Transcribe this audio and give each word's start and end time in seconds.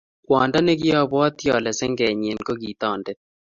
kwondo 0.25 0.57
nekiobwoti 0.63 1.45
ale 1.55 1.69
sengenyenyin 1.79 2.37
ko 2.47 2.51
ki 2.61 2.71
toonde 2.81 3.11